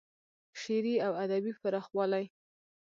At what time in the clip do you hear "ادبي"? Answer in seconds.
1.23-1.53